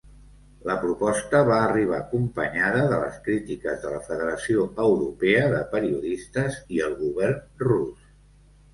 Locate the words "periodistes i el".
5.77-7.01